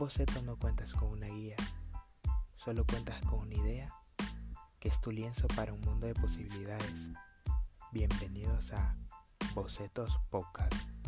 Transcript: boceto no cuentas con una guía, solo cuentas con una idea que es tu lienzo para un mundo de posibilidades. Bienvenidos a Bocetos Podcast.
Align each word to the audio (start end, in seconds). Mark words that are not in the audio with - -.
boceto 0.00 0.40
no 0.40 0.56
cuentas 0.56 0.94
con 0.94 1.10
una 1.10 1.26
guía, 1.26 1.56
solo 2.54 2.86
cuentas 2.86 3.20
con 3.20 3.40
una 3.40 3.54
idea 3.54 3.86
que 4.78 4.88
es 4.88 4.98
tu 4.98 5.10
lienzo 5.12 5.46
para 5.48 5.74
un 5.74 5.82
mundo 5.82 6.06
de 6.06 6.14
posibilidades. 6.14 7.10
Bienvenidos 7.92 8.72
a 8.72 8.96
Bocetos 9.54 10.18
Podcast. 10.30 10.99